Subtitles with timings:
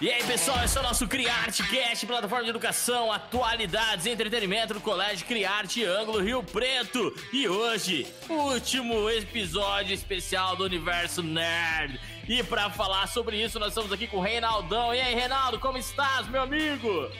[0.00, 4.80] E aí, pessoal, esse é o nosso Criarte Cast, plataforma de educação, atualidades, entretenimento do
[4.80, 7.12] Colégio Criarte Ângulo Rio Preto.
[7.32, 11.98] E hoje, último episódio especial do Universo Nerd.
[12.28, 14.94] E para falar sobre isso, nós estamos aqui com o Reinaldão.
[14.94, 17.10] E aí, Reinaldo, como estás, meu amigo?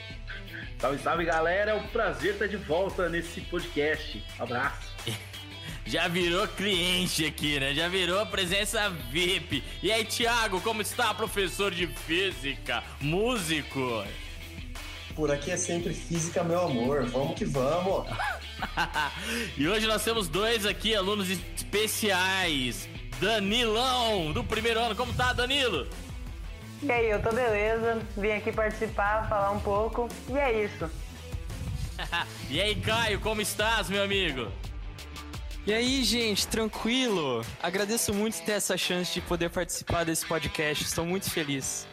[0.79, 1.71] Salve, salve, galera.
[1.71, 4.23] É um prazer estar de volta nesse podcast.
[4.39, 4.87] Abraço.
[5.89, 7.73] já virou cliente aqui, né?
[7.73, 9.63] Já virou presença VIP.
[9.81, 14.03] E aí, Thiago, como está, professor de física, músico?
[15.15, 17.05] Por aqui é sempre física, meu amor.
[17.07, 18.07] Vamos que vamos.
[19.57, 22.87] e hoje nós temos dois aqui, alunos especiais.
[23.19, 24.95] Danilão, do primeiro ano.
[24.95, 25.87] Como tá, Danilo?
[26.83, 27.99] E aí, eu tô beleza.
[28.15, 30.07] Vim aqui participar, falar um pouco.
[30.29, 30.87] E é isso.
[32.47, 34.51] e aí, Caio, como estás, meu amigo?
[35.69, 37.45] E aí, gente, tranquilo?
[37.61, 40.83] Agradeço muito ter essa chance de poder participar desse podcast.
[40.83, 41.87] Estou muito feliz.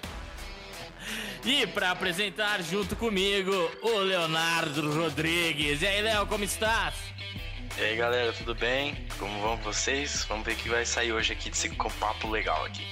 [1.44, 5.82] E para apresentar junto comigo o Leonardo Rodrigues.
[5.82, 6.94] E aí, Léo, como estás?
[7.76, 8.96] E aí, galera, tudo bem?
[9.18, 10.24] Como vão vocês?
[10.24, 11.68] Vamos ver o que vai sair hoje aqui desse
[12.00, 12.86] papo legal aqui.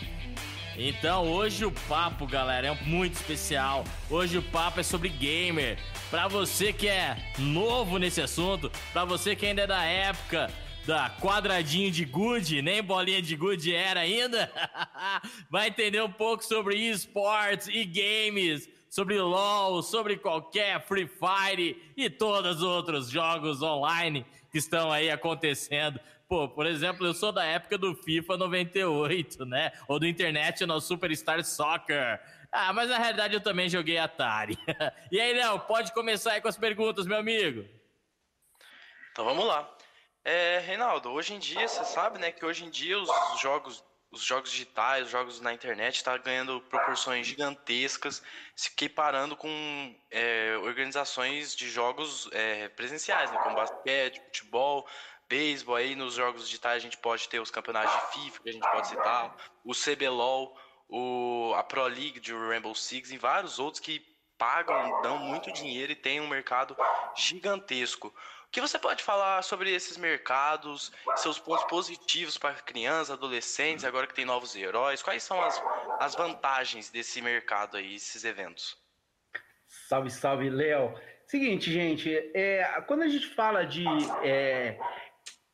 [0.76, 3.84] Então, hoje o papo, galera, é muito especial.
[4.10, 5.78] Hoje o papo é sobre gamer.
[6.10, 10.50] Para você que é novo nesse assunto, para você que ainda é da época
[10.86, 14.50] da quadradinho de good, nem bolinha de good era ainda,
[15.48, 22.10] vai entender um pouco sobre esportes e games, sobre LoL, sobre qualquer Free Fire e
[22.10, 25.98] todos os outros jogos online que estão aí acontecendo.
[26.28, 29.72] Pô, por exemplo, eu sou da época do FIFA 98, né?
[29.88, 32.20] Ou do International Superstar Soccer.
[32.50, 34.58] Ah, mas na realidade eu também joguei Atari.
[35.10, 37.64] e aí, Léo, pode começar aí com as perguntas, meu amigo.
[39.12, 39.68] Então vamos lá.
[40.24, 44.22] É, Reinaldo, hoje em dia, você sabe, né, que hoje em dia os jogos, os
[44.22, 48.22] jogos digitais, os jogos na internet estão tá ganhando proporções gigantescas,
[48.56, 54.88] se equiparando com é, organizações de jogos é, presenciais, né, como basquete, futebol,
[55.28, 55.76] beisebol.
[55.76, 58.70] Aí nos jogos digitais a gente pode ter os campeonatos de FIFA, que a gente
[58.70, 64.00] pode citar, o CBLOL, o, a Pro League de Rainbow Six e vários outros que
[64.38, 66.74] pagam, dão muito dinheiro e tem um mercado
[67.14, 68.14] gigantesco
[68.54, 74.14] que você pode falar sobre esses mercados, seus pontos positivos para crianças, adolescentes, agora que
[74.14, 75.02] tem novos heróis?
[75.02, 75.60] Quais são as,
[75.98, 78.78] as vantagens desse mercado aí, esses eventos?
[79.88, 80.94] Salve, salve, Léo.
[81.26, 83.84] Seguinte, gente, é, quando a gente fala de
[84.22, 84.78] é,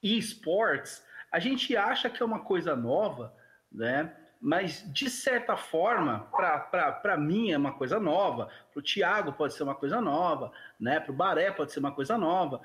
[0.03, 1.03] esports,
[1.33, 3.35] a gente acha que é uma coisa nova,
[3.73, 4.15] né?
[4.39, 9.63] mas de certa forma, para mim é uma coisa nova, para o Thiago pode ser
[9.63, 11.01] uma coisa nova, né?
[11.01, 12.61] para o Baré pode ser uma coisa nova,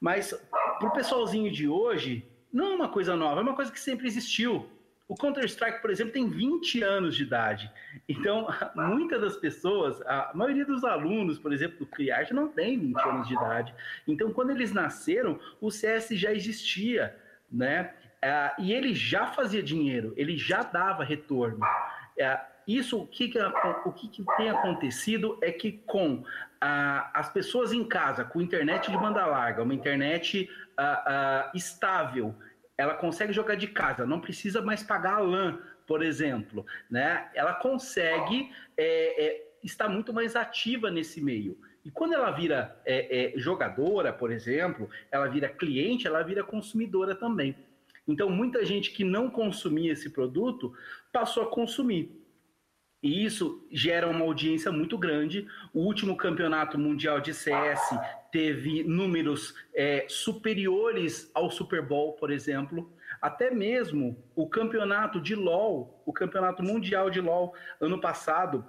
[0.00, 0.32] mas
[0.78, 4.06] para o pessoalzinho de hoje, não é uma coisa nova, é uma coisa que sempre
[4.06, 4.68] existiu.
[5.08, 7.72] O Counter-Strike, por exemplo, tem 20 anos de idade.
[8.06, 13.00] Então, muitas das pessoas, a maioria dos alunos, por exemplo, do Criarte, não tem 20
[13.00, 13.74] anos de idade.
[14.06, 17.16] Então, quando eles nasceram, o CS já existia,
[17.50, 17.94] né?
[18.20, 21.60] É, e ele já fazia dinheiro, ele já dava retorno.
[22.18, 26.22] É, isso, o que, que, o que, que tem acontecido é que com
[26.60, 30.50] as pessoas em casa, com internet de banda larga, uma internet
[31.54, 32.34] estável,
[32.76, 37.28] ela consegue jogar de casa, não precisa mais pagar a LAN, por exemplo, né?
[37.34, 41.58] Ela consegue é, é, estar muito mais ativa nesse meio.
[41.84, 47.14] E quando ela vira é, é, jogadora, por exemplo, ela vira cliente, ela vira consumidora
[47.14, 47.56] também.
[48.06, 50.72] Então, muita gente que não consumia esse produto
[51.12, 52.17] passou a consumir.
[53.02, 55.46] E isso gera uma audiência muito grande.
[55.72, 57.80] O último campeonato mundial de CS
[58.32, 62.92] teve números é, superiores ao Super Bowl, por exemplo.
[63.22, 68.66] Até mesmo o campeonato de LoL, o campeonato mundial de LoL, ano passado,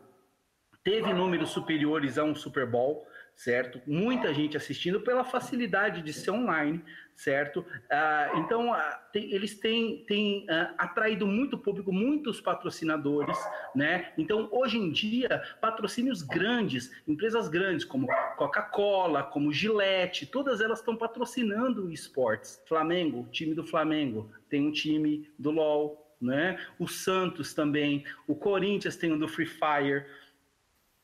[0.84, 3.06] teve números superiores a um Super Bowl
[3.40, 3.82] certo?
[3.88, 6.84] Muita gente assistindo pela facilidade de ser online,
[7.16, 7.66] certo?
[7.90, 13.38] Ah, então, ah, tem, eles têm, têm ah, atraído muito público, muitos patrocinadores,
[13.74, 14.12] né?
[14.18, 20.98] Então, hoje em dia, patrocínios grandes, empresas grandes como Coca-Cola, como Gillette, todas elas estão
[20.98, 22.62] patrocinando esportes.
[22.68, 26.60] Flamengo, time do Flamengo, tem um time do LoL, né?
[26.78, 30.06] O Santos também, o Corinthians tem um do Free Fire,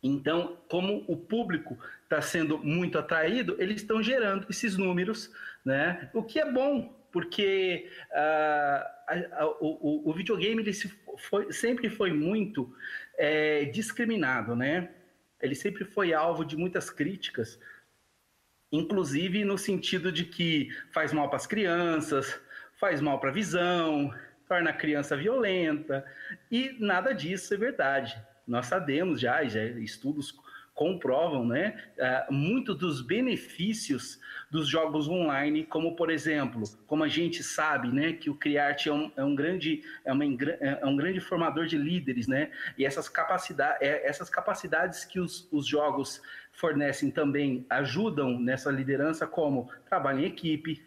[0.07, 5.33] então, como o público está sendo muito atraído, eles estão gerando esses números,
[5.65, 6.11] né?
[6.13, 10.73] O que é bom, porque uh, o, o, videogame ele
[11.17, 12.71] foi, sempre foi muito
[13.17, 14.91] é, discriminado, né?
[15.41, 17.59] Ele sempre foi alvo de muitas críticas,
[18.71, 22.39] inclusive no sentido de que faz mal para as crianças,
[22.79, 24.13] faz mal para a visão,
[24.47, 26.05] torna a criança violenta,
[26.51, 30.35] e nada disso é verdade Nós sabemos já, já estudos
[30.75, 31.73] comprovam, né,
[32.29, 34.19] uh, dos benefícios
[34.51, 38.93] dos jogos online, como por exemplo, como a gente sabe, né, que o Criarte é
[38.93, 43.07] um, é um grande é, uma, é um grande formador de líderes, né, e essas
[43.07, 46.21] capacidades é, essas capacidades que os, os jogos
[46.51, 50.85] fornecem também ajudam nessa liderança, como trabalho em equipe,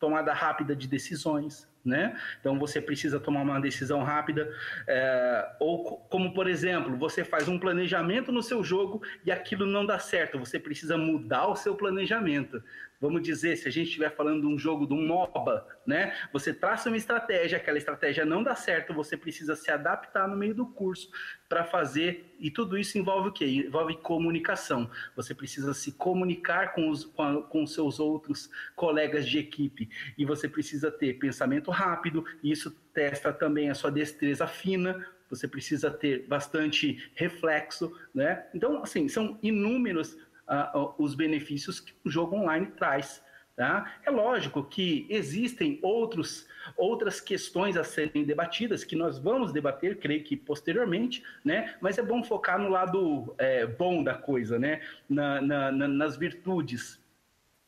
[0.00, 2.16] tomada rápida de decisões, né?
[2.40, 4.52] Então você precisa tomar uma decisão rápida,
[4.86, 9.84] é, ou como por exemplo, você faz um planejamento no seu jogo e aquilo não
[9.84, 12.62] dá certo, você precisa mudar o seu planejamento
[13.00, 16.16] vamos dizer, se a gente estiver falando de um jogo de um MOBA, né?
[16.32, 20.54] Você traça uma estratégia, aquela estratégia não dá certo, você precisa se adaptar no meio
[20.54, 21.08] do curso
[21.48, 23.46] para fazer, e tudo isso envolve o quê?
[23.46, 24.90] Envolve comunicação.
[25.16, 30.48] Você precisa se comunicar com os com, com seus outros colegas de equipe, e você
[30.48, 36.26] precisa ter pensamento rápido, e isso testa também a sua destreza fina, você precisa ter
[36.26, 38.46] bastante reflexo, né?
[38.52, 43.22] Então, assim, são inúmeros uh, os benefícios que o jogo online traz.
[43.54, 43.92] Tá?
[44.06, 46.46] É lógico que existem outros,
[46.76, 51.74] outras questões a serem debatidas, que nós vamos debater, creio que posteriormente, né?
[51.80, 54.80] mas é bom focar no lado é, bom da coisa, né?
[55.08, 57.00] Na, na, na, nas virtudes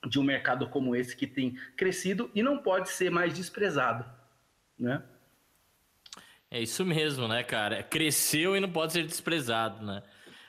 [0.06, 4.05] de um mercado como esse que tem crescido e não pode ser mais desprezado.
[4.79, 5.02] Né?
[6.50, 7.82] É isso mesmo, né, cara?
[7.82, 10.02] Cresceu e não pode ser desprezado, né?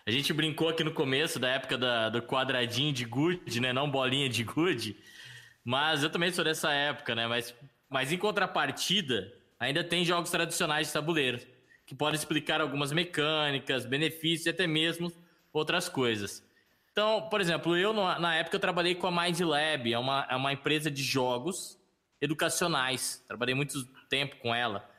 [0.05, 3.71] A gente brincou aqui no começo da época da, do quadradinho de good, né?
[3.71, 4.97] Não bolinha de good.
[5.63, 7.27] Mas eu também sou dessa época, né?
[7.27, 7.53] Mas,
[7.87, 11.39] mas em contrapartida, ainda tem jogos tradicionais de tabuleiro
[11.85, 15.11] que podem explicar algumas mecânicas, benefícios e até mesmo
[15.53, 16.43] outras coisas.
[16.91, 20.35] Então, por exemplo, eu na época eu trabalhei com a Mind Lab, é uma, é
[20.35, 21.79] uma empresa de jogos
[22.19, 23.23] educacionais.
[23.27, 24.89] Trabalhei muito tempo com ela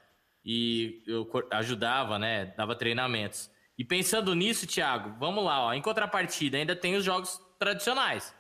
[0.45, 2.47] e eu ajudava, né?
[2.57, 3.51] Dava treinamentos.
[3.79, 5.73] E pensando nisso, Thiago, vamos lá, ó.
[5.73, 8.35] Em contrapartida, ainda tem os jogos tradicionais,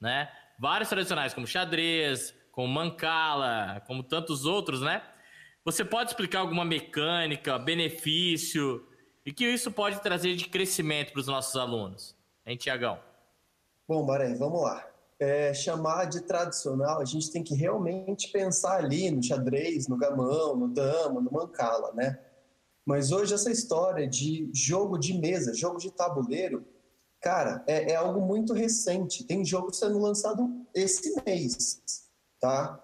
[0.00, 0.30] né?
[0.58, 5.02] Vários tradicionais, como xadrez, como mancala, como tantos outros, né?
[5.64, 8.86] Você pode explicar alguma mecânica, benefício
[9.24, 12.98] e que isso pode trazer de crescimento para os nossos alunos, hein, Tiagão?
[13.88, 14.86] Bom, Barém, vamos lá.
[15.18, 20.56] É, chamar de tradicional, a gente tem que realmente pensar ali no xadrez, no gamão,
[20.56, 22.18] no dama, no mancala, né?
[22.86, 26.64] Mas hoje essa história de jogo de mesa, jogo de tabuleiro,
[27.20, 29.24] cara, é, é algo muito recente.
[29.24, 31.82] Tem jogo sendo lançado esse mês,
[32.40, 32.82] tá?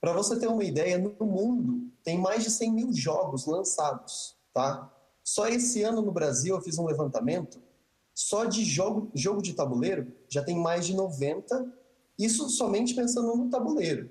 [0.00, 4.92] Para você ter uma ideia, no mundo tem mais de 100 mil jogos lançados, tá?
[5.22, 7.62] Só esse ano no Brasil eu fiz um levantamento,
[8.14, 11.72] só de jogo, jogo de tabuleiro já tem mais de 90,
[12.18, 14.10] isso somente pensando no tabuleiro.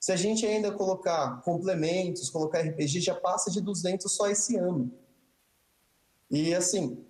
[0.00, 4.90] Se a gente ainda colocar complementos, colocar RPG, já passa de 200 só esse ano.
[6.30, 7.04] E assim,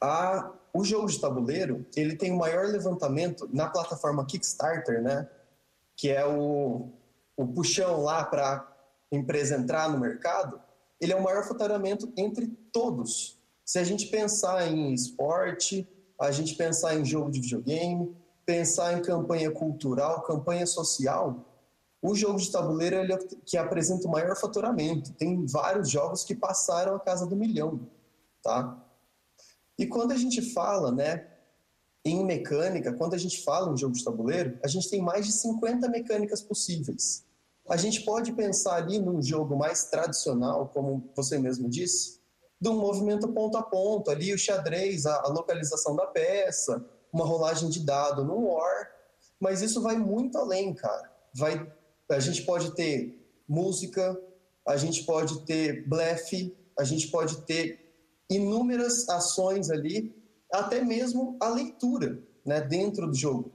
[0.00, 5.28] a, o jogo de tabuleiro, ele tem o maior levantamento na plataforma Kickstarter, né?
[5.94, 6.88] Que é o,
[7.36, 8.66] o puxão lá para
[9.12, 10.60] empresa entrar no mercado.
[11.00, 13.37] Ele é o maior faturamento entre todos.
[13.68, 15.86] Se a gente pensar em esporte,
[16.18, 18.16] a gente pensar em jogo de videogame,
[18.46, 21.44] pensar em campanha cultural, campanha social,
[22.00, 25.12] o jogo de tabuleiro é o que apresenta o maior faturamento.
[25.12, 27.86] Tem vários jogos que passaram a casa do milhão,
[28.42, 28.82] tá?
[29.78, 31.28] E quando a gente fala, né,
[32.02, 35.32] em mecânica, quando a gente fala em jogo de tabuleiro, a gente tem mais de
[35.32, 37.22] 50 mecânicas possíveis.
[37.68, 42.17] A gente pode pensar ali num jogo mais tradicional, como você mesmo disse,
[42.66, 47.68] um movimento ponto a ponto, ali o xadrez, a, a localização da peça, uma rolagem
[47.68, 48.90] de dado no War,
[49.38, 51.12] mas isso vai muito além, cara.
[51.34, 51.70] Vai
[52.10, 54.18] a gente pode ter música,
[54.66, 57.94] a gente pode ter blefe, a gente pode ter
[58.30, 60.14] inúmeras ações ali,
[60.52, 63.52] até mesmo a leitura né, dentro do jogo.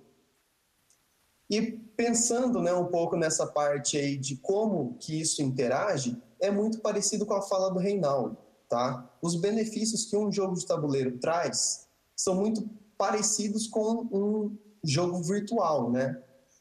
[1.49, 6.79] E pensando né, um pouco nessa parte aí de como que isso interage, é muito
[6.79, 8.37] parecido com a fala do Reinaldo.
[8.73, 9.17] Tá?
[9.21, 15.91] Os benefícios que um jogo de tabuleiro traz são muito parecidos com um jogo virtual.
[15.91, 16.19] Né?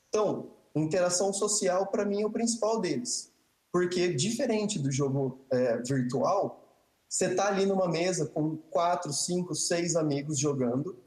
[0.09, 3.31] Então, Interação social, para mim, é o principal deles.
[3.71, 6.59] Porque, diferente do jogo é, virtual,
[7.09, 10.99] você está ali numa mesa com quatro, cinco, seis amigos jogando,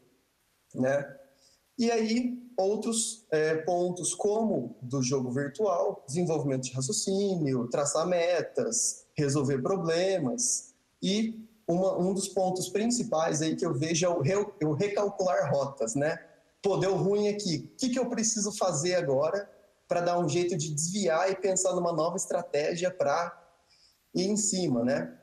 [0.74, 1.04] né?
[1.78, 9.62] E aí, outros é, pontos, como do jogo virtual, desenvolvimento de raciocínio, traçar metas, resolver
[9.62, 10.75] problemas.
[11.06, 14.34] E uma, um dos pontos principais aí que eu vejo é o, re,
[14.64, 16.18] o recalcular rotas, né?
[16.64, 17.70] Pô, deu ruim aqui.
[17.74, 19.48] O que, que eu preciso fazer agora
[19.88, 23.40] para dar um jeito de desviar e pensar numa nova estratégia para
[24.16, 25.16] ir em cima, né?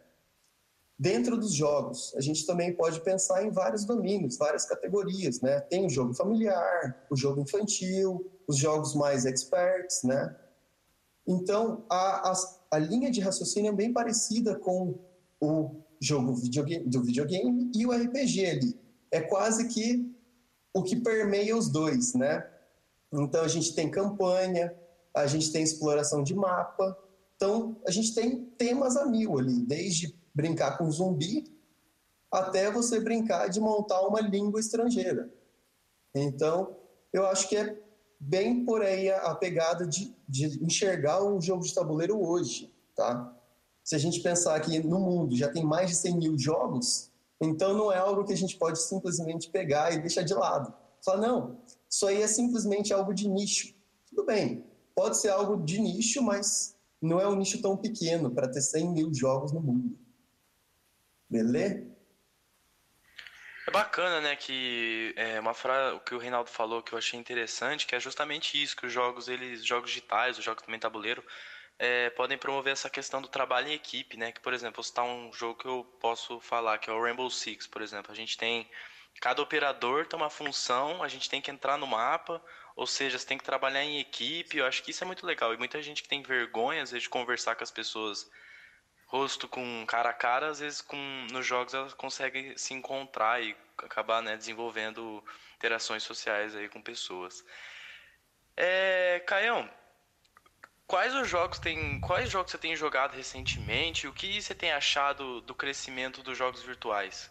[0.96, 5.62] Dentro dos jogos, a gente também pode pensar em vários domínios, várias categorias, né?
[5.62, 10.36] Tem o jogo familiar, o jogo infantil, os jogos mais experts, né?
[11.26, 12.34] Então, a, a,
[12.70, 15.10] a linha de raciocínio é bem parecida com
[15.42, 18.80] o jogo videogame, do videogame e o RPG ali.
[19.10, 20.08] É quase que
[20.72, 22.48] o que permeia os dois, né?
[23.12, 24.74] Então, a gente tem campanha,
[25.14, 26.96] a gente tem exploração de mapa,
[27.36, 31.44] então a gente tem temas a mil ali, desde brincar com zumbi
[32.30, 35.30] até você brincar de montar uma língua estrangeira.
[36.14, 36.74] Então,
[37.12, 37.78] eu acho que é
[38.18, 43.36] bem por aí a, pegada de, de enxergar um jogo de tabuleiro hoje, tá?
[43.82, 47.10] Se a gente pensar que no mundo já tem mais de 100 mil jogos,
[47.40, 50.72] então não é algo que a gente pode simplesmente pegar e deixar de lado.
[51.04, 51.60] Falar, não,
[51.90, 53.74] isso aí é simplesmente algo de nicho.
[54.08, 58.48] Tudo bem, pode ser algo de nicho, mas não é um nicho tão pequeno para
[58.48, 59.98] ter 100 mil jogos no mundo.
[61.28, 61.92] Beleza?
[63.66, 67.18] É bacana, né, que é, uma frase, o que o Reinaldo falou que eu achei
[67.18, 71.24] interessante, que é justamente isso, que os jogos, eles, jogos digitais, os jogos também tabuleiro,
[71.84, 75.32] é, podem promover essa questão do trabalho em equipe, né, que, por exemplo, está um
[75.32, 78.70] jogo que eu posso falar, que é o Rainbow Six, por exemplo, a gente tem,
[79.20, 82.40] cada operador tem uma função, a gente tem que entrar no mapa,
[82.76, 85.52] ou seja, você tem que trabalhar em equipe, eu acho que isso é muito legal,
[85.52, 88.30] e muita gente que tem vergonha, às vezes, de conversar com as pessoas
[89.06, 90.96] rosto com cara a cara, às vezes com
[91.32, 95.22] nos jogos elas conseguem se encontrar e acabar né, desenvolvendo
[95.56, 97.44] interações sociais aí com pessoas.
[98.56, 99.68] É, Caião,
[100.86, 104.06] quais os jogos tem, quais jogos você tem jogado recentemente?
[104.06, 107.30] O que você tem achado do crescimento dos jogos virtuais?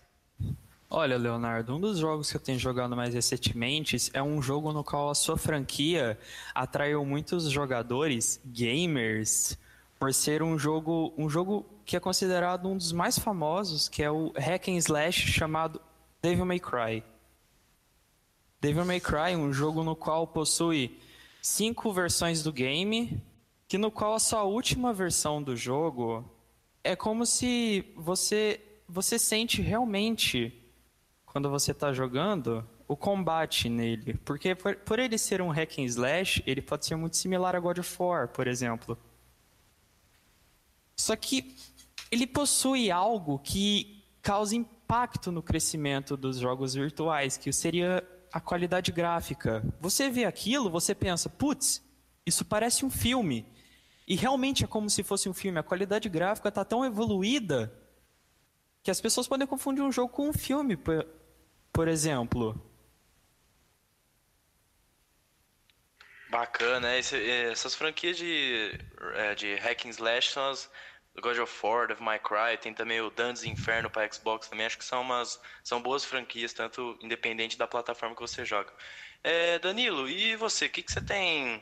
[0.94, 4.84] Olha, Leonardo, um dos jogos que eu tenho jogado mais recentemente é um jogo no
[4.84, 6.20] qual a sua franquia
[6.54, 9.58] atraiu muitos jogadores, gamers,
[9.98, 14.12] por ser um jogo, um jogo que é considerado um dos mais famosos, que é
[14.12, 15.80] o hack and slash chamado
[16.22, 17.04] Devil May Cry.
[18.60, 21.00] Devil May Cry, um jogo no qual possui
[21.42, 23.24] cinco versões do game,
[23.72, 26.30] que no qual a sua última versão do jogo
[26.84, 30.62] é como se você você sente realmente
[31.26, 35.84] quando você está jogando o combate nele, porque por, por ele ser um hack and
[35.84, 38.98] slash, ele pode ser muito similar a God of War, por exemplo.
[40.98, 41.56] Só que
[42.12, 48.92] ele possui algo que causa impacto no crescimento dos jogos virtuais, que seria a qualidade
[48.92, 49.64] gráfica.
[49.80, 51.82] Você vê aquilo, você pensa, putz,
[52.26, 53.46] isso parece um filme.
[54.08, 55.60] E realmente é como se fosse um filme.
[55.60, 57.72] A qualidade gráfica está tão evoluída
[58.84, 61.08] que as pessoas podem confundir um jogo com um filme, por,
[61.72, 62.60] por exemplo.
[66.30, 68.80] Bacana, Esse, essas franquias de,
[69.16, 70.70] é, de hack and slash são as
[71.20, 74.78] God of War, Devil May Cry, tem também o Dantes Inferno para Xbox também, acho
[74.78, 78.72] que são umas são boas franquias, tanto independente da plataforma que você joga.
[79.22, 81.62] É, Danilo, e você, o que, que você tem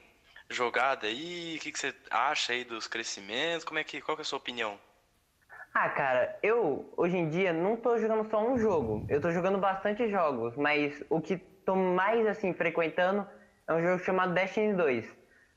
[0.49, 1.55] jogado aí?
[1.57, 3.63] O que, que você acha aí dos crescimentos?
[3.63, 4.79] Como é que, qual que é a sua opinião?
[5.73, 9.05] Ah, cara, eu hoje em dia não tô jogando só um jogo.
[9.07, 13.25] Eu tô jogando bastante jogos, mas o que tô mais assim frequentando
[13.67, 15.05] é um jogo chamado Destiny 2.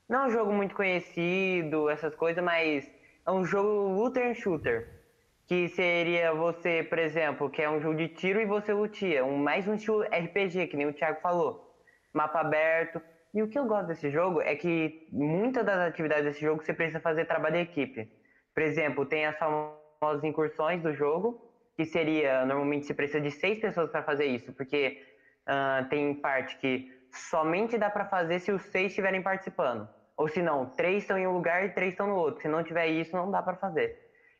[0.07, 2.85] Não é um jogo muito conhecido, essas coisas, mas
[3.25, 5.01] é um jogo looter shooter.
[5.47, 9.25] Que seria você, por exemplo, que é um jogo de tiro e você lutia.
[9.25, 11.75] Um, mais um estilo RPG, que nem o Thiago falou.
[12.13, 13.01] Mapa aberto.
[13.33, 16.73] E o que eu gosto desse jogo é que muitas das atividades desse jogo você
[16.73, 18.11] precisa fazer trabalho de equipe.
[18.53, 21.41] Por exemplo, tem as famosas incursões do jogo,
[21.75, 25.01] que seria, normalmente se precisa de seis pessoas para fazer isso, porque
[25.47, 29.89] uh, tem parte que somente dá para fazer se os seis estiverem participando.
[30.15, 32.41] Ou se não, três estão em um lugar e três estão no outro.
[32.41, 33.97] Se não tiver isso, não dá para fazer.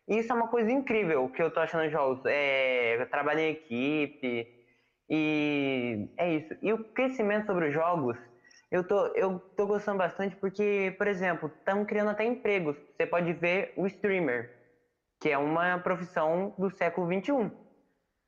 [0.07, 2.21] E isso é uma coisa incrível que eu tô achando nos jogos.
[2.25, 4.47] É, trabalho em equipe.
[5.09, 6.55] E é isso.
[6.61, 8.17] E o crescimento sobre os jogos,
[8.73, 12.75] eu tô, eu tô gostando bastante porque, por exemplo, estão criando até empregos.
[12.75, 14.51] Você pode ver o streamer,
[15.21, 17.51] que é uma profissão do século XXI.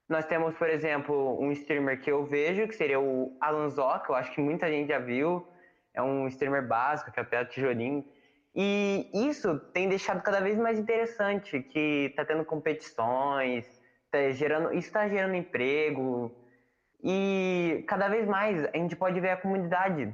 [0.08, 4.14] Nós temos, por exemplo, um streamer que eu vejo, que seria o Alan Zoc, eu
[4.14, 5.48] acho que muita gente já viu
[5.96, 8.06] é um streamer básico, que é tijolinho.
[8.54, 13.66] E isso tem deixado cada vez mais interessante, que está tendo competições,
[14.12, 16.32] tá gerando, isso está gerando emprego.
[17.04, 20.14] E cada vez mais a gente pode ver a comunidade.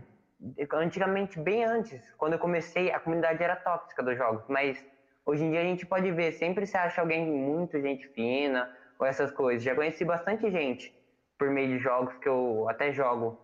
[0.74, 4.83] Antigamente, bem antes, quando eu comecei, a comunidade era tóxica dos jogos, mas
[5.25, 9.05] hoje em dia a gente pode ver, sempre se acha alguém muito gente fina ou
[9.05, 9.63] essas coisas.
[9.63, 10.93] Já conheci bastante gente
[11.38, 13.39] por meio de jogos que eu até jogo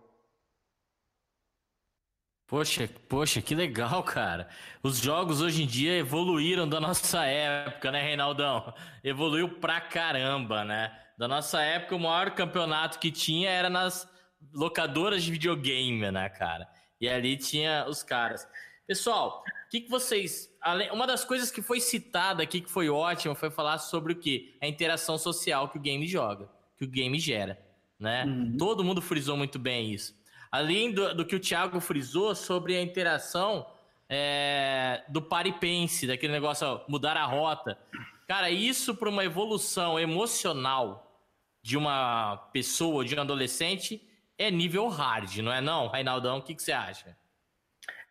[2.48, 4.48] Poxa, poxa, que legal, cara.
[4.82, 8.72] Os jogos hoje em dia evoluíram da nossa época, né, Reinaldão?
[9.04, 10.98] Evoluiu pra caramba, né?
[11.18, 14.10] Da nossa época, o maior campeonato que tinha era nas
[14.54, 16.66] locadoras de videogame, né, cara?
[17.00, 18.46] E ali tinha os caras.
[18.86, 20.50] Pessoal, o que, que vocês.
[20.92, 24.56] Uma das coisas que foi citada aqui, que foi ótimo, foi falar sobre o quê?
[24.60, 27.58] A interação social que o game joga, que o game gera.
[27.98, 28.24] Né?
[28.24, 28.56] Uhum.
[28.56, 30.16] Todo mundo frisou muito bem isso.
[30.50, 33.66] Além do, do que o Thiago frisou sobre a interação
[34.08, 37.78] é, do paripense, daquele negócio, ó, mudar a rota.
[38.26, 41.22] Cara, isso para uma evolução emocional
[41.62, 44.00] de uma pessoa, de um adolescente,
[44.38, 46.38] é nível hard, não é não, Reinaldão?
[46.38, 47.16] O que, que você acha?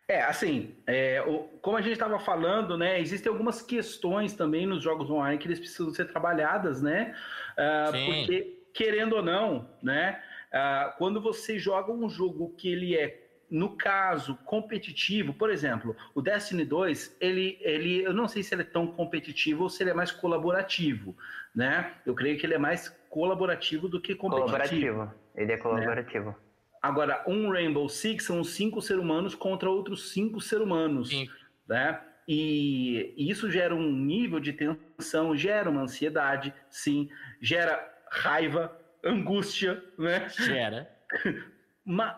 [0.06, 4.82] É, assim, é, o, como a gente estava falando, né, existem algumas questões também nos
[4.82, 7.14] jogos online que eles precisam ser trabalhadas, né?
[7.52, 13.28] Uh, porque, querendo ou não, né, uh, quando você joga um jogo que ele é
[13.50, 18.62] no caso competitivo, por exemplo, o Destiny 2, ele, ele, eu não sei se ele
[18.62, 21.16] é tão competitivo ou se ele é mais colaborativo,
[21.54, 21.94] né?
[22.04, 24.46] Eu creio que ele é mais colaborativo do que competitivo.
[24.46, 25.62] Colaborativo, ele é né?
[25.62, 26.30] colaborativo.
[26.30, 26.36] Né?
[26.82, 31.28] Agora, um Rainbow Six são cinco seres humanos contra outros cinco seres humanos, Sim.
[31.66, 32.00] né?
[32.28, 37.08] E, isso gera um nível de tensão, gera uma ansiedade, sim,
[37.40, 40.28] gera raiva, angústia, né?
[40.28, 40.90] Gera.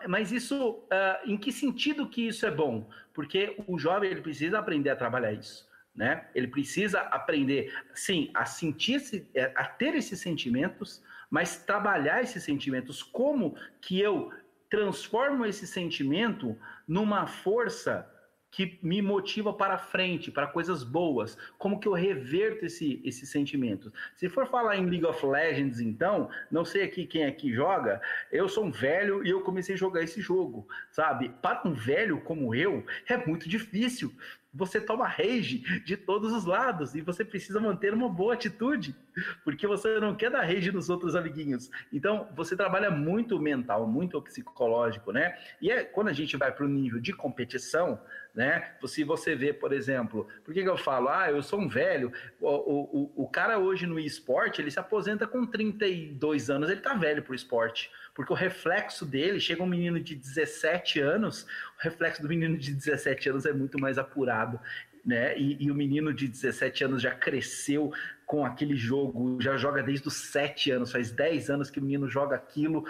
[0.05, 2.89] Mas isso, uh, em que sentido que isso é bom?
[3.13, 6.27] Porque o jovem ele precisa aprender a trabalhar isso, né?
[6.35, 11.01] Ele precisa aprender, sim, a sentir, é, a ter esses sentimentos,
[11.31, 13.01] mas trabalhar esses sentimentos.
[13.01, 14.29] Como que eu
[14.69, 16.57] transformo esse sentimento
[16.87, 18.07] numa força
[18.51, 21.37] que me motiva para frente, para coisas boas.
[21.57, 23.91] Como que eu reverto esse, esses sentimentos?
[24.15, 28.49] Se for falar em League of Legends, então, não sei aqui quem aqui joga, eu
[28.49, 31.29] sou um velho e eu comecei a jogar esse jogo, sabe?
[31.41, 34.13] Para um velho como eu, é muito difícil,
[34.53, 38.95] você toma rage de todos os lados e você precisa manter uma boa atitude,
[39.43, 41.69] porque você não quer dar rage nos outros amiguinhos.
[41.91, 45.37] Então, você trabalha muito mental, muito psicológico, né?
[45.61, 47.99] E é quando a gente vai para o nível de competição,
[48.33, 48.75] né?
[48.85, 52.11] Se você vê, por exemplo, por que, que eu falo, ah, eu sou um velho,
[52.39, 56.93] o, o, o cara hoje no esporte, ele se aposenta com 32 anos, ele tá
[56.93, 61.43] velho pro esporte, porque o reflexo dele, chega um menino de 17 anos,
[61.77, 64.59] o reflexo do menino de 17 anos é muito mais apurado,
[65.05, 65.37] né?
[65.37, 67.91] E, e o menino de 17 anos já cresceu
[68.25, 72.07] com aquele jogo, já joga desde os 7 anos, faz 10 anos que o menino
[72.07, 72.85] joga aquilo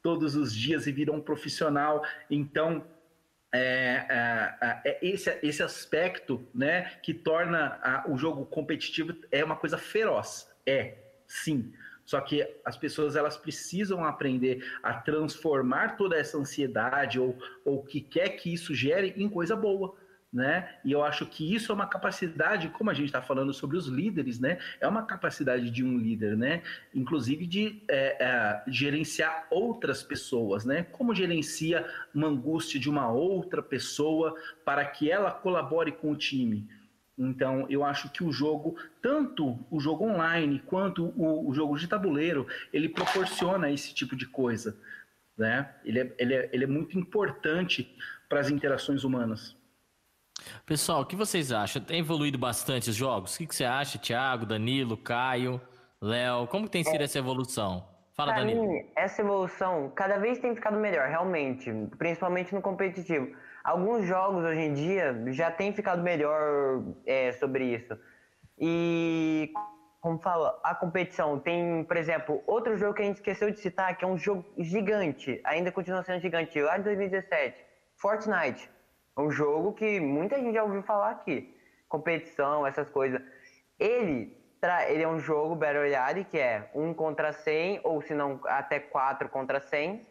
[0.00, 2.86] todos os dias e virou um profissional, então
[3.56, 9.56] é, é, é, esse, esse aspecto né, que torna a, o jogo competitivo é uma
[9.56, 10.48] coisa feroz.
[10.64, 11.72] É, sim.
[12.04, 18.00] Só que as pessoas elas precisam aprender a transformar toda essa ansiedade ou o que
[18.00, 19.96] quer que isso gere em coisa boa
[20.36, 20.68] né?
[20.84, 23.86] E eu acho que isso é uma capacidade, como a gente está falando sobre os
[23.86, 24.58] líderes, né?
[24.78, 26.62] É uma capacidade de um líder, né?
[26.94, 30.82] Inclusive de é, é, gerenciar outras pessoas, né?
[30.92, 36.68] Como gerencia uma angústia de uma outra pessoa para que ela colabore com o time.
[37.16, 41.88] Então, eu acho que o jogo, tanto o jogo online quanto o, o jogo de
[41.88, 44.76] tabuleiro, ele proporciona esse tipo de coisa.
[45.34, 45.66] Né?
[45.82, 47.90] Ele, é, ele, é, ele é muito importante
[48.28, 49.55] para as interações humanas.
[50.64, 51.82] Pessoal, o que vocês acham?
[51.82, 53.34] Tem evoluído bastante os jogos?
[53.34, 55.60] O que, você acha, Thiago, Danilo, Caio,
[56.00, 56.46] Léo?
[56.46, 57.04] Como tem sido é.
[57.04, 57.86] essa evolução?
[58.14, 58.66] Fala, pra Danilo.
[58.66, 63.34] Mim, essa evolução cada vez tem ficado melhor, realmente, principalmente no competitivo.
[63.62, 67.98] Alguns jogos hoje em dia já tem ficado melhor é, sobre isso.
[68.58, 69.52] E
[70.00, 73.96] como fala, a competição tem, por exemplo, outro jogo que a gente esqueceu de citar,
[73.96, 77.56] que é um jogo gigante, ainda continua sendo gigante, lá de 2017,
[77.96, 78.70] Fortnite.
[79.16, 81.54] É um jogo que muita gente já ouviu falar aqui.
[81.88, 83.20] Competição, essas coisas.
[83.78, 84.36] Ele,
[84.88, 88.78] ele é um jogo Battle Royale que é 1 contra 100, ou se não, até
[88.78, 90.06] 4 contra 100,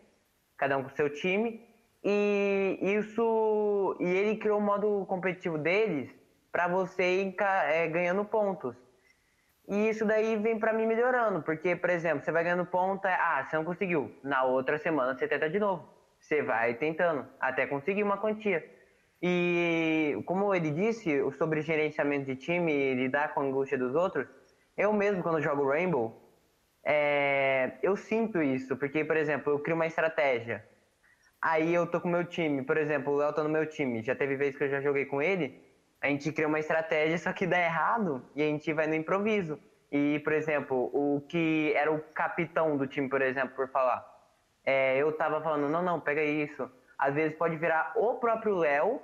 [0.57, 1.63] cada um com seu time.
[2.03, 3.95] E isso.
[3.99, 6.09] E ele criou o modo competitivo deles
[6.51, 8.75] para você ir é, ganhando pontos.
[9.67, 13.15] E isso daí vem para mim melhorando, porque, por exemplo, você vai ganhando ponto, é,
[13.15, 14.15] ah, você não conseguiu.
[14.23, 15.87] Na outra semana você tenta de novo.
[16.19, 18.74] Você vai tentando, até conseguir uma quantia.
[19.27, 24.27] E como ele disse sobre gerenciamento de time e lidar com a angústia dos outros,
[24.77, 26.15] eu mesmo quando jogo Rainbow,
[26.85, 30.63] é, eu sinto isso, porque, por exemplo, eu crio uma estratégia.
[31.41, 34.13] Aí eu tô com meu time, por exemplo, o Léo tá no meu time, já
[34.13, 35.59] teve vezes que eu já joguei com ele,
[35.99, 39.59] a gente cria uma estratégia, só que dá errado e a gente vai no improviso.
[39.91, 44.05] E, por exemplo, o que era o capitão do time, por exemplo, por falar,
[44.63, 49.01] é, eu tava falando, não, não, pega isso, às vezes pode virar o próprio Léo,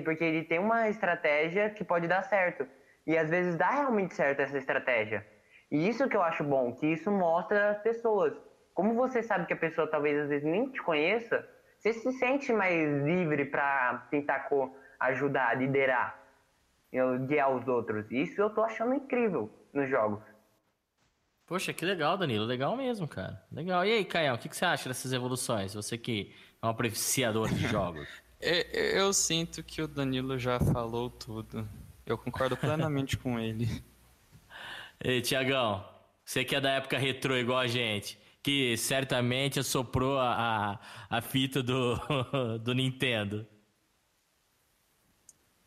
[0.00, 2.66] porque ele tem uma estratégia que pode dar certo.
[3.06, 5.26] E às vezes dá realmente certo essa estratégia.
[5.70, 8.34] E isso que eu acho bom, que isso mostra as pessoas.
[8.74, 11.46] Como você sabe que a pessoa talvez às vezes nem te conheça,
[11.78, 14.48] você se sente mais livre para tentar
[15.00, 16.18] ajudar, liderar,
[17.26, 18.10] guiar os outros.
[18.10, 20.22] Isso eu tô achando incrível nos jogos.
[21.46, 22.44] Poxa, que legal, Danilo.
[22.44, 23.42] Legal mesmo, cara.
[23.50, 23.84] Legal.
[23.86, 25.72] E aí, Caião, o que, que você acha dessas evoluções?
[25.72, 28.06] Você que é um apreciador de jogos.
[28.40, 31.68] É, eu sinto que o Danilo já falou tudo.
[32.06, 33.68] Eu concordo plenamente com ele.
[35.02, 35.84] Ei, Tiagão,
[36.24, 40.78] você que é da época retrô igual a gente, que certamente assoprou a,
[41.10, 41.96] a, a fita do,
[42.62, 43.46] do Nintendo.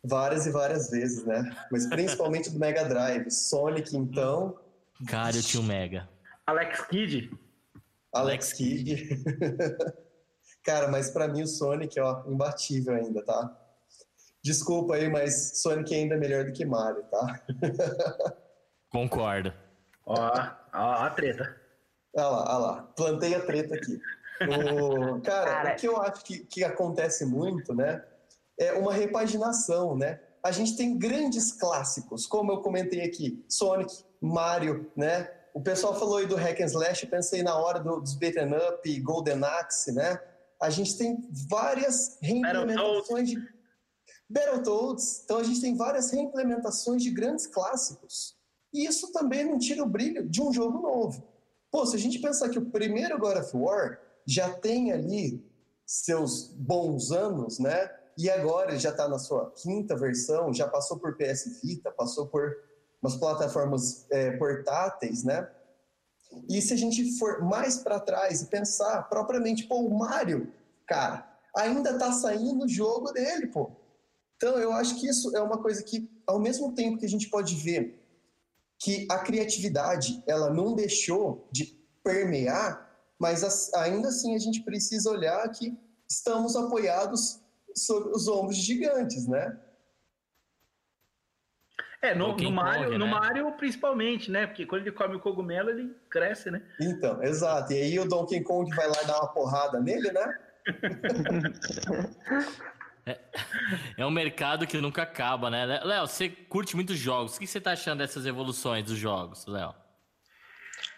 [0.04, 1.54] Várias e várias vezes, né?
[1.70, 3.30] Mas principalmente do Mega Drive.
[3.30, 4.58] Sonic, então,
[5.06, 6.08] Cara, eu tinha um Mega.
[6.46, 7.30] Alex Kidd.
[8.12, 9.08] Alex Kidd.
[10.64, 13.58] Cara, mas para mim o Sonic, ó, imbatível ainda, tá?
[14.42, 17.42] Desculpa aí, mas Sonic ainda é melhor do que Mario, tá?
[18.90, 19.52] Concordo.
[20.04, 20.14] Ó,
[20.74, 21.56] ó a treta.
[22.14, 22.82] Olha lá, olha lá.
[22.96, 24.00] Plantei a treta aqui.
[24.42, 28.04] O, cara, cara, o que eu acho que, que acontece muito, né?
[28.58, 30.20] É uma repaginação, né?
[30.42, 35.30] A gente tem grandes clássicos, como eu comentei aqui, Sonic, Mario, né?
[35.54, 38.52] O pessoal falou aí do Hack and Slash, eu pensei na hora do, dos Beaten
[38.52, 40.20] Up, Golden Axe, né?
[40.62, 43.36] A gente tem várias reimplementações de
[44.30, 48.36] Battletoads, então a gente tem várias reimplementações de grandes clássicos.
[48.72, 51.26] E isso também não tira o brilho de um jogo novo.
[51.68, 55.44] Pô, se a gente pensar que o primeiro God of War já tem ali
[55.84, 57.90] seus bons anos, né?
[58.16, 62.54] E agora já está na sua quinta versão, já passou por PS Vita, passou por
[63.02, 65.50] umas plataformas é, portáteis, né?
[66.48, 70.52] E se a gente for mais para trás e pensar propriamente, pô, o Mario,
[70.86, 73.70] cara, ainda tá saindo o jogo dele, pô.
[74.36, 77.28] Então eu acho que isso é uma coisa que, ao mesmo tempo que a gente
[77.28, 77.98] pode ver
[78.78, 81.66] que a criatividade ela não deixou de
[82.02, 87.38] permear, mas ainda assim a gente precisa olhar que estamos apoiados
[87.76, 89.56] sobre os ombros gigantes, né?
[92.02, 93.12] É, no, no Mario, corre, no né?
[93.12, 94.48] Mario principalmente, né?
[94.48, 96.60] Porque quando ele come o cogumelo, ele cresce, né?
[96.80, 97.72] Então, exato.
[97.72, 100.38] E aí o Donkey Kong vai lá dar uma porrada nele, né?
[103.06, 103.20] é,
[103.98, 105.80] é um mercado que nunca acaba, né?
[105.84, 107.36] Léo, você curte muitos jogos.
[107.36, 109.72] O que você tá achando dessas evoluções dos jogos, Léo?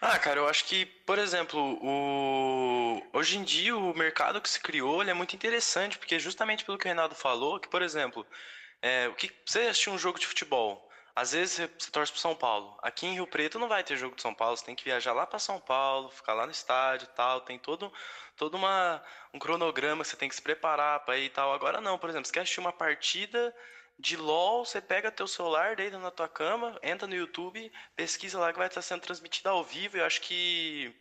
[0.01, 2.99] Ah, cara, eu acho que, por exemplo, o...
[3.13, 6.85] hoje em dia o mercado que se criou é muito interessante, porque justamente pelo que
[6.85, 8.25] o Renato falou, que, por exemplo,
[8.81, 10.85] é, o que você assistiu um jogo de futebol,
[11.15, 12.77] às vezes você torce pro São Paulo.
[12.81, 15.13] Aqui em Rio Preto não vai ter jogo de São Paulo, você tem que viajar
[15.13, 17.39] lá para São Paulo, ficar lá no estádio tal.
[17.41, 17.91] Tem todo,
[18.35, 19.01] todo uma,
[19.33, 21.53] um cronograma que você tem que se preparar para ir e tal.
[21.53, 23.55] Agora não, por exemplo, você quer assistir uma partida
[23.97, 28.51] de LOL, você pega teu celular, deita na tua cama, entra no YouTube, pesquisa lá
[28.51, 29.97] que vai estar sendo transmitida ao vivo.
[29.97, 30.93] Eu acho que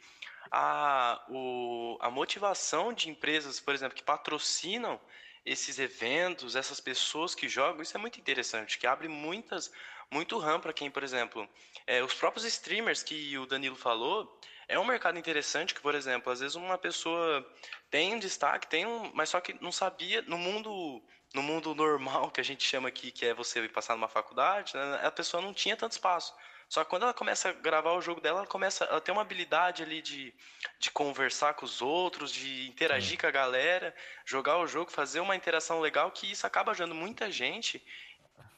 [0.48, 5.00] a, o, a motivação de empresas, por exemplo, que patrocinam
[5.44, 9.72] esses eventos, essas pessoas que jogam, isso é muito interessante, que abre muitas
[10.10, 11.48] muito RAM para quem, por exemplo,
[11.86, 14.38] é, os próprios streamers que o Danilo falou,
[14.68, 17.46] é um mercado interessante que, por exemplo, às vezes uma pessoa
[17.90, 21.02] tem um destaque, tem um, mas só que não sabia no mundo
[21.34, 25.00] no mundo normal que a gente chama aqui, que é você passar numa faculdade, né,
[25.02, 26.32] a pessoa não tinha tanto espaço.
[26.68, 29.22] Só que quando ela começa a gravar o jogo dela, ela começa a ter uma
[29.22, 30.32] habilidade ali de,
[30.78, 35.36] de conversar com os outros, de interagir com a galera, jogar o jogo, fazer uma
[35.36, 37.84] interação legal, que isso acaba ajudando muita gente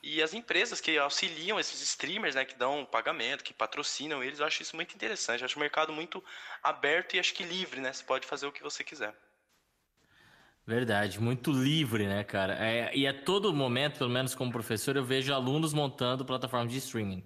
[0.02, 4.46] e as empresas que auxiliam esses streamers, né, que dão pagamento, que patrocinam eles, eu
[4.46, 5.40] acho isso muito interessante.
[5.40, 6.22] Eu acho o mercado muito
[6.62, 7.92] aberto e acho que livre, né?
[7.92, 9.12] Você pode fazer o que você quiser.
[10.64, 12.54] Verdade, muito livre, né, cara?
[12.54, 16.78] É, e a todo momento, pelo menos como professor, eu vejo alunos montando plataformas de
[16.78, 17.24] streaming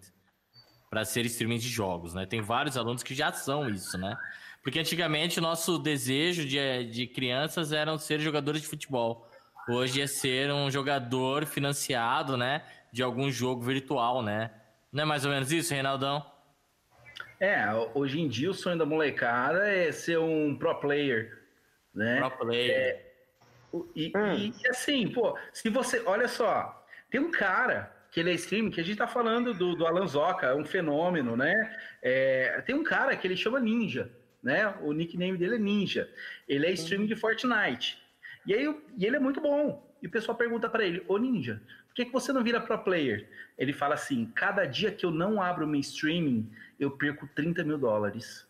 [0.89, 2.25] para ser streaming de jogos, né?
[2.25, 4.17] Tem vários alunos que já são isso, né?
[4.63, 9.30] Porque antigamente o nosso desejo de, de crianças era ser jogadores de futebol
[9.71, 12.63] hoje é ser um jogador financiado, né?
[12.93, 14.51] De algum jogo virtual, né?
[14.93, 16.25] Não é mais ou menos isso, Reinaldão?
[17.39, 21.39] É, hoje em dia o sonho da molecada é ser um pro player,
[21.95, 22.21] né?
[22.21, 22.71] Pro player.
[22.71, 23.11] É,
[23.95, 24.53] e, hum.
[24.63, 26.03] e, assim, pô, se você.
[26.05, 29.77] Olha só, tem um cara que ele é streaming, que a gente tá falando do,
[29.77, 31.77] do Alan Zoca, é um fenômeno, né?
[32.03, 34.11] É, tem um cara que ele chama Ninja,
[34.43, 34.75] né?
[34.81, 36.11] O nickname dele é Ninja.
[36.49, 38.00] Ele é streaming de Fortnite.
[38.47, 39.89] E aí e ele é muito bom.
[40.03, 42.79] E o pessoal pergunta para ele, ô Ninja, por que, que você não vira pro
[42.79, 43.29] player?
[43.59, 47.77] Ele fala assim, cada dia que eu não abro meu streaming, eu perco 30 mil
[47.77, 48.47] dólares.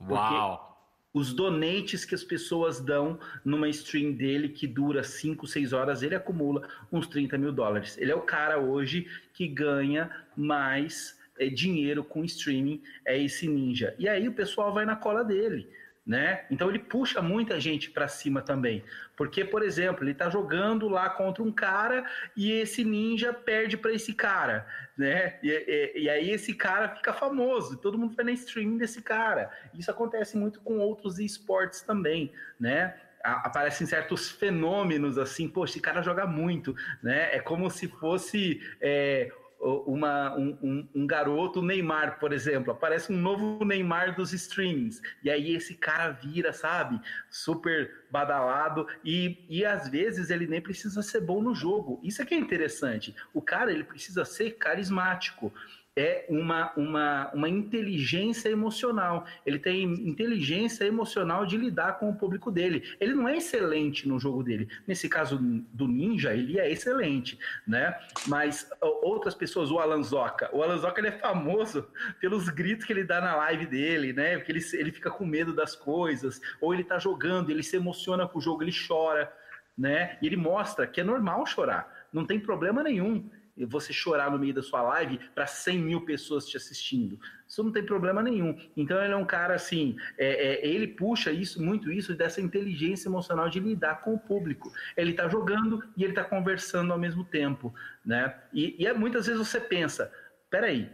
[0.00, 0.68] Uau!
[1.12, 6.14] os donates que as pessoas dão numa stream dele que dura 5, 6 horas, ele
[6.14, 7.96] acumula uns 30 mil dólares.
[7.98, 13.94] Ele é o cara hoje que ganha mais é, dinheiro com streaming, é esse ninja.
[13.98, 15.68] E aí o pessoal vai na cola dele
[16.08, 16.46] né?
[16.50, 18.82] Então ele puxa muita gente para cima também,
[19.14, 22.02] porque por exemplo ele está jogando lá contra um cara
[22.34, 24.66] e esse ninja perde para esse cara,
[24.96, 25.38] né?
[25.42, 29.50] E, e, e, aí esse cara fica famoso, todo mundo vai na streaming desse cara.
[29.74, 32.94] Isso acontece muito com outros esportes também, né?
[33.20, 37.34] aparecem certos fenômenos assim, pô, esse cara joga muito, né?
[37.34, 43.16] É como se fosse é, uma, um, um, um, garoto Neymar, por exemplo, aparece um
[43.16, 49.88] novo Neymar dos streamings, e aí esse cara vira, sabe, super badalado, e, e às
[49.88, 52.00] vezes ele nem precisa ser bom no jogo.
[52.02, 53.14] Isso é que é interessante.
[53.34, 55.52] O cara, ele precisa ser carismático
[55.98, 59.26] é uma, uma, uma inteligência emocional.
[59.44, 62.84] Ele tem inteligência emocional de lidar com o público dele.
[63.00, 64.68] Ele não é excelente no jogo dele.
[64.86, 67.98] Nesse caso do Ninja, ele é excelente, né?
[68.26, 68.70] Mas
[69.02, 71.88] outras pessoas, o Alan Zoca, o Alan ele é famoso
[72.20, 74.36] pelos gritos que ele dá na live dele, né?
[74.36, 78.26] Porque ele, ele fica com medo das coisas, ou ele tá jogando, ele se emociona
[78.26, 79.32] com o jogo, ele chora,
[79.76, 80.16] né?
[80.22, 83.28] E ele mostra que é normal chorar, não tem problema nenhum
[83.66, 87.18] você chorar no meio da sua live para 100 mil pessoas te assistindo.
[87.46, 88.58] Isso não tem problema nenhum.
[88.76, 93.08] Então ele é um cara assim, é, é, ele puxa isso muito isso dessa inteligência
[93.08, 94.72] emocional de lidar com o público.
[94.96, 98.34] Ele está jogando e ele está conversando ao mesmo tempo, né?
[98.52, 100.12] E, e é, muitas vezes você pensa,
[100.50, 100.90] peraí,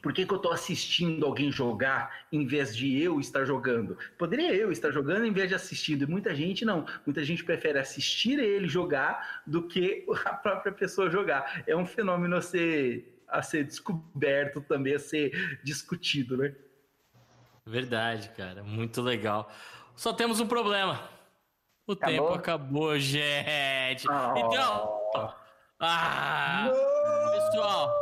[0.00, 3.98] por que, que eu estou assistindo alguém jogar em vez de eu estar jogando?
[4.16, 6.86] Poderia eu estar jogando em vez de assistindo, e muita gente não.
[7.04, 11.64] Muita gente prefere assistir ele jogar do que a própria pessoa jogar.
[11.66, 16.54] É um fenômeno a ser, a ser descoberto também, a ser discutido, né?
[17.66, 18.62] Verdade, cara.
[18.62, 19.50] Muito legal.
[19.96, 21.10] Só temos um problema.
[21.88, 22.16] O acabou?
[22.16, 24.06] tempo acabou, gente.
[24.08, 24.38] Oh.
[24.38, 25.34] Então.
[25.80, 26.70] Ah!
[26.72, 26.97] Não.
[27.32, 27.94] Pessoal.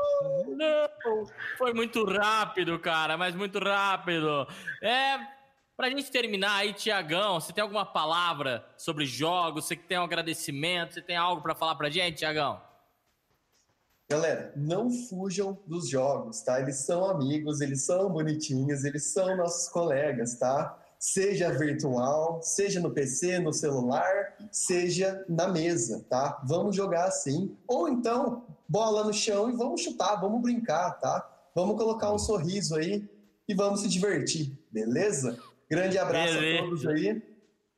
[0.57, 1.27] Não!
[1.59, 4.47] Foi muito rápido, cara, mas muito rápido.
[4.83, 5.19] É,
[5.77, 9.66] pra gente terminar aí, Tiagão, você tem alguma palavra sobre jogos?
[9.66, 10.95] Você que tem um agradecimento?
[10.95, 12.61] Você tem algo para falar pra gente, Tiagão?
[14.09, 16.61] Galera, não fujam dos jogos, tá?
[16.61, 20.79] Eles são amigos, eles são bonitinhos, eles são nossos colegas, tá?
[20.98, 26.40] Seja virtual, seja no PC, no celular, seja na mesa, tá?
[26.44, 27.56] Vamos jogar assim.
[27.66, 31.28] Ou então, bola no chão e vamos chutar, vamos brincar, tá?
[31.54, 33.09] Vamos colocar um sorriso aí
[33.48, 35.38] e vamos se divertir, beleza?
[35.70, 36.59] Grande abraço beleza.
[36.59, 37.22] a todos aí.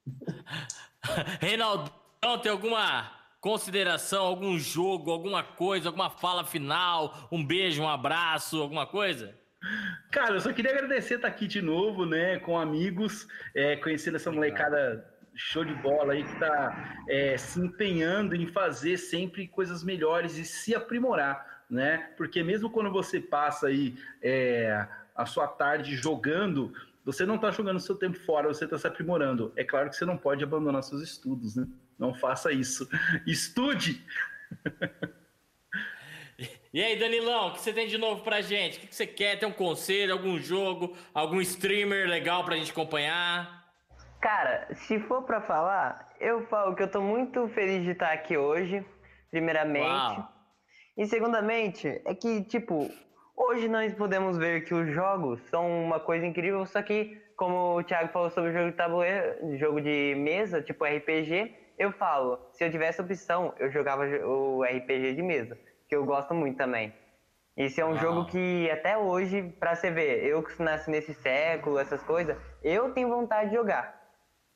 [1.41, 1.91] Reinaldo,
[2.43, 8.87] tem alguma consideração, algum jogo, alguma coisa, alguma fala final, um beijo, um abraço, alguma
[8.87, 9.38] coisa?
[10.11, 14.31] Cara, eu só queria agradecer estar aqui de novo, né, com amigos, é, conhecendo essa
[14.31, 20.37] molecada show de bola aí que está é, se empenhando em fazer sempre coisas melhores
[20.37, 22.11] e se aprimorar, né?
[22.17, 26.73] Porque mesmo quando você passa aí é, a sua tarde jogando,
[27.05, 29.53] você não está jogando seu tempo fora, você está se aprimorando.
[29.55, 31.69] É claro que você não pode abandonar seus estudos, né?
[31.97, 32.89] Não faça isso.
[33.27, 34.05] Estude!
[36.71, 38.77] E aí, Danilão, o que você tem de novo pra gente?
[38.77, 39.39] O que você quer?
[39.39, 43.65] Tem um conselho, algum jogo, algum streamer legal pra gente acompanhar?
[44.21, 48.37] Cara, se for pra falar, eu falo que eu tô muito feliz de estar aqui
[48.37, 48.85] hoje,
[49.31, 49.87] primeiramente.
[49.87, 50.29] Uau.
[50.95, 52.91] E segundamente, é que, tipo,
[53.35, 57.83] hoje nós podemos ver que os jogos são uma coisa incrível, só que, como o
[57.83, 62.63] Thiago falou sobre o jogo de tabuleiro, jogo de mesa, tipo RPG, eu falo, se
[62.63, 65.57] eu tivesse opção, eu jogava o RPG de mesa
[65.89, 66.93] que eu gosto muito também.
[67.57, 71.79] Esse é um jogo que até hoje, pra você ver, eu que nasci nesse século,
[71.79, 73.99] essas coisas, eu tenho vontade de jogar.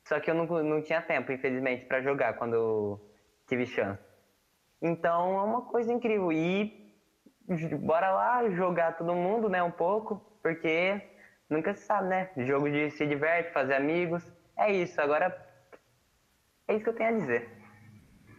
[0.07, 3.11] Só que eu não, não tinha tempo, infelizmente, para jogar quando eu
[3.49, 4.01] tive chance.
[4.81, 6.31] Então é uma coisa incrível.
[6.31, 6.95] E
[7.81, 11.01] bora lá jogar todo mundo, né, um pouco, porque
[11.51, 12.31] nunca se sabe, né?
[12.37, 14.25] Jogo de se diverte, fazer amigos.
[14.57, 15.27] É isso, agora
[16.69, 17.51] é isso que eu tenho a dizer.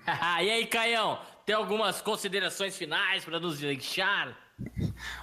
[0.41, 1.19] e aí, Caião?
[1.45, 4.37] Tem algumas considerações finais para nos deixar?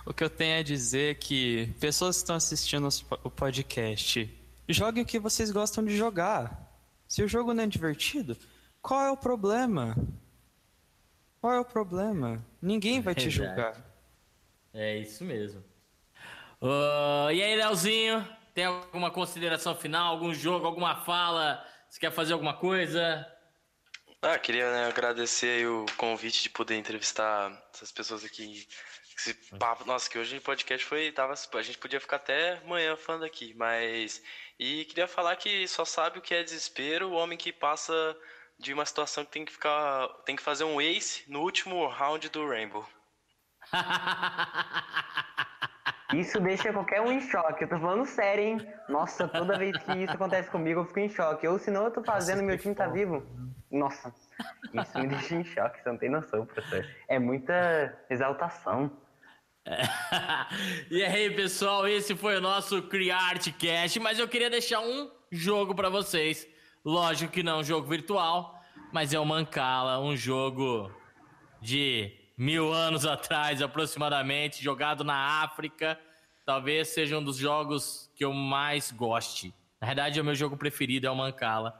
[0.04, 2.88] O que eu tenho a dizer é que pessoas que estão assistindo
[3.24, 4.28] o podcast,
[4.68, 6.68] joguem o que vocês gostam de jogar.
[7.08, 8.36] Se o jogo não é divertido,
[8.82, 9.96] qual é o problema?
[11.40, 12.44] Qual é o problema?
[12.60, 13.82] Ninguém vai te julgar.
[14.74, 15.64] É isso mesmo.
[16.60, 18.26] Uh, e aí, Leozinho?
[18.52, 20.12] Tem alguma consideração final?
[20.12, 21.64] Algum jogo, alguma fala?
[21.88, 23.26] Você quer fazer alguma coisa?
[24.22, 29.86] Ah, queria né, agradecer o convite de poder entrevistar essas pessoas aqui que Esse papo,
[29.86, 31.10] nossa, que hoje o podcast foi.
[31.10, 34.22] Tava, a gente podia ficar até amanhã falando aqui, mas.
[34.58, 38.14] E queria falar que só sabe o que é desespero o homem que passa
[38.58, 40.08] de uma situação que tem que ficar.
[40.26, 42.86] tem que fazer um ace no último round do Rainbow.
[46.12, 47.64] Isso deixa qualquer um em choque.
[47.64, 48.74] Eu tô falando sério, hein?
[48.88, 51.46] Nossa, toda vez que isso acontece comigo, eu fico em choque.
[51.46, 53.24] Ou senão eu tô fazendo, meu time tá vivo.
[53.70, 54.12] Nossa,
[54.74, 56.84] isso me deixa em choque, você não tem noção, professor.
[57.08, 58.90] É muita exaltação.
[60.90, 65.74] e aí, pessoal, esse foi o nosso Criarte Cast, mas eu queria deixar um jogo
[65.74, 66.48] para vocês.
[66.84, 68.60] Lógico que não é um jogo virtual,
[68.92, 70.90] mas é o Mancala, um jogo
[71.60, 75.98] de mil anos atrás, aproximadamente, jogado na África.
[76.44, 79.54] Talvez seja um dos jogos que eu mais goste.
[79.80, 81.78] Na verdade, é o meu jogo preferido, é o Mancala.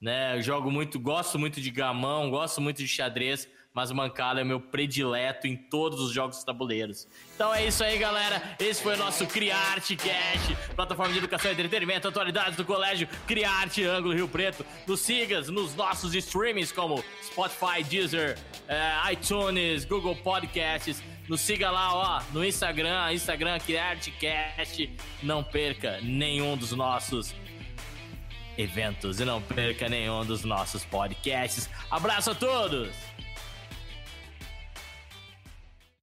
[0.00, 0.40] Né?
[0.40, 5.46] Jogo muito, gosto muito de gamão, gosto muito de xadrez, mas Mancala é meu predileto
[5.46, 7.06] em todos os jogos tabuleiros.
[7.34, 8.56] Então é isso aí, galera.
[8.58, 13.84] Esse foi o nosso Criarte Cash, plataforma de educação e entretenimento, atualidades do colégio Criarte
[13.84, 14.64] Ângulo Rio Preto.
[14.86, 21.02] Nos sigas nos nossos streamings como Spotify, Deezer, é, iTunes, Google Podcasts.
[21.28, 24.88] Nos siga lá, ó, no Instagram, Instagram Criarte Cash.
[25.22, 27.34] Não perca nenhum dos nossos
[28.58, 31.70] eventos e não perca nenhum dos nossos podcasts.
[31.90, 33.07] Abraço a todos!